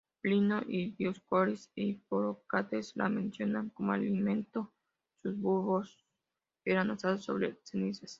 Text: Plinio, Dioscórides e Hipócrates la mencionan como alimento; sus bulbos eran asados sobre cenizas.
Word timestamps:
Plinio, 0.21 0.61
Dioscórides 0.61 1.71
e 1.75 1.83
Hipócrates 1.85 2.93
la 2.95 3.07
mencionan 3.07 3.69
como 3.69 3.91
alimento; 3.91 4.73
sus 5.21 5.37
bulbos 5.39 6.03
eran 6.65 6.89
asados 6.89 7.23
sobre 7.25 7.59
cenizas. 7.63 8.09